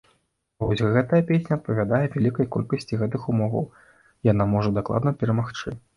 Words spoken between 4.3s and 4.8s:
яна можа